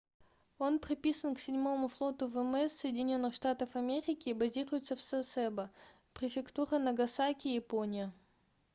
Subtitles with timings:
[0.57, 5.69] он приписан к 7-му флоту вмс соединенных штатов америки и базируется в сасебо
[6.15, 8.11] префектура нагасаки япония